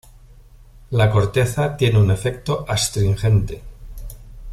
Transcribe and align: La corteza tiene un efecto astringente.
La 0.89 1.11
corteza 1.11 1.77
tiene 1.77 1.99
un 1.99 2.09
efecto 2.09 2.65
astringente. 2.67 3.61